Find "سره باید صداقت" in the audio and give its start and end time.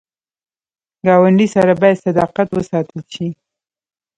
1.55-2.47